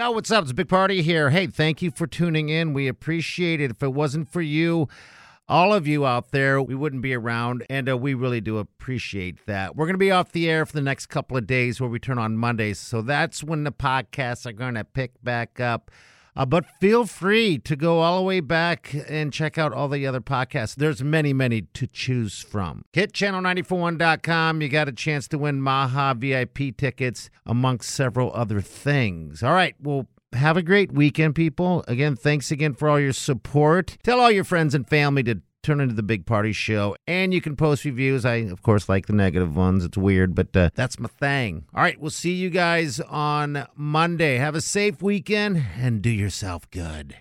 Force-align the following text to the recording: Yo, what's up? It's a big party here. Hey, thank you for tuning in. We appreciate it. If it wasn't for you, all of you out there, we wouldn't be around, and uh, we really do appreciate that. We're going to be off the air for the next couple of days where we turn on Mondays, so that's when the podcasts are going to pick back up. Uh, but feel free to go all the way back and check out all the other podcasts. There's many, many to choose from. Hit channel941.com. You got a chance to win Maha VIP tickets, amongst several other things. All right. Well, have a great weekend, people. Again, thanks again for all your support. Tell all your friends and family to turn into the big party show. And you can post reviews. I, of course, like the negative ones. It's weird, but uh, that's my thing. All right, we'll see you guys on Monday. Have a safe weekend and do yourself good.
Yo, 0.00 0.12
what's 0.12 0.30
up? 0.30 0.40
It's 0.44 0.52
a 0.52 0.54
big 0.54 0.66
party 0.66 1.02
here. 1.02 1.28
Hey, 1.28 1.46
thank 1.46 1.82
you 1.82 1.90
for 1.90 2.06
tuning 2.06 2.48
in. 2.48 2.72
We 2.72 2.88
appreciate 2.88 3.60
it. 3.60 3.70
If 3.70 3.82
it 3.82 3.92
wasn't 3.92 4.32
for 4.32 4.40
you, 4.40 4.88
all 5.46 5.74
of 5.74 5.86
you 5.86 6.06
out 6.06 6.30
there, 6.30 6.62
we 6.62 6.74
wouldn't 6.74 7.02
be 7.02 7.12
around, 7.12 7.66
and 7.68 7.86
uh, 7.86 7.98
we 7.98 8.14
really 8.14 8.40
do 8.40 8.56
appreciate 8.56 9.44
that. 9.44 9.76
We're 9.76 9.84
going 9.84 9.92
to 9.92 9.98
be 9.98 10.10
off 10.10 10.32
the 10.32 10.48
air 10.48 10.64
for 10.64 10.72
the 10.72 10.80
next 10.80 11.08
couple 11.08 11.36
of 11.36 11.46
days 11.46 11.82
where 11.82 11.90
we 11.90 11.98
turn 11.98 12.18
on 12.18 12.38
Mondays, 12.38 12.78
so 12.78 13.02
that's 13.02 13.44
when 13.44 13.64
the 13.64 13.72
podcasts 13.72 14.46
are 14.46 14.52
going 14.52 14.72
to 14.72 14.84
pick 14.84 15.22
back 15.22 15.60
up. 15.60 15.90
Uh, 16.40 16.46
but 16.46 16.64
feel 16.80 17.04
free 17.04 17.58
to 17.58 17.76
go 17.76 17.98
all 17.98 18.16
the 18.16 18.24
way 18.24 18.40
back 18.40 18.94
and 19.10 19.30
check 19.30 19.58
out 19.58 19.74
all 19.74 19.88
the 19.88 20.06
other 20.06 20.22
podcasts. 20.22 20.74
There's 20.74 21.04
many, 21.04 21.34
many 21.34 21.62
to 21.74 21.86
choose 21.86 22.40
from. 22.40 22.82
Hit 22.94 23.12
channel941.com. 23.12 24.62
You 24.62 24.70
got 24.70 24.88
a 24.88 24.92
chance 24.92 25.28
to 25.28 25.38
win 25.38 25.60
Maha 25.60 26.14
VIP 26.16 26.74
tickets, 26.78 27.28
amongst 27.44 27.90
several 27.90 28.32
other 28.32 28.62
things. 28.62 29.42
All 29.42 29.52
right. 29.52 29.74
Well, 29.82 30.06
have 30.32 30.56
a 30.56 30.62
great 30.62 30.92
weekend, 30.92 31.34
people. 31.34 31.84
Again, 31.86 32.16
thanks 32.16 32.50
again 32.50 32.72
for 32.72 32.88
all 32.88 32.98
your 32.98 33.12
support. 33.12 33.98
Tell 34.02 34.18
all 34.18 34.30
your 34.30 34.44
friends 34.44 34.74
and 34.74 34.88
family 34.88 35.22
to 35.24 35.42
turn 35.62 35.80
into 35.80 35.94
the 35.94 36.02
big 36.02 36.26
party 36.26 36.52
show. 36.52 36.96
And 37.06 37.32
you 37.34 37.40
can 37.40 37.56
post 37.56 37.84
reviews. 37.84 38.24
I, 38.24 38.36
of 38.36 38.62
course, 38.62 38.88
like 38.88 39.06
the 39.06 39.12
negative 39.12 39.56
ones. 39.56 39.84
It's 39.84 39.98
weird, 39.98 40.34
but 40.34 40.56
uh, 40.56 40.70
that's 40.74 40.98
my 40.98 41.08
thing. 41.08 41.64
All 41.74 41.82
right, 41.82 42.00
we'll 42.00 42.10
see 42.10 42.34
you 42.34 42.50
guys 42.50 43.00
on 43.00 43.66
Monday. 43.76 44.36
Have 44.36 44.54
a 44.54 44.60
safe 44.60 45.02
weekend 45.02 45.64
and 45.76 46.02
do 46.02 46.10
yourself 46.10 46.70
good. 46.70 47.16